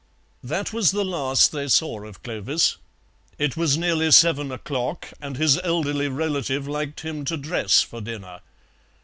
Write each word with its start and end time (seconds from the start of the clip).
That 0.43 0.73
was 0.73 0.89
the 0.89 1.05
last 1.05 1.51
they 1.51 1.67
saw 1.67 2.03
of 2.05 2.23
Clovis; 2.23 2.77
it 3.37 3.55
was 3.55 3.77
nearly 3.77 4.09
seven 4.11 4.51
o'clock, 4.51 5.09
and 5.21 5.37
his 5.37 5.59
elderly 5.59 6.07
relative 6.07 6.67
liked 6.67 7.01
him 7.01 7.23
to 7.25 7.37
dress 7.37 7.83
for 7.83 8.01
dinner. 8.01 8.39